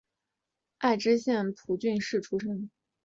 [0.79, 2.71] 爱知县蒲郡市出身。